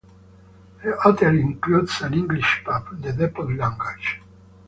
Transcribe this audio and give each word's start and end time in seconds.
The 0.83 0.95
hotel 0.99 1.29
includes 1.37 2.01
an 2.01 2.15
English 2.15 2.63
pub, 2.65 2.99
The 3.03 3.13
Depot 3.13 3.47
Lounge. 3.49 4.19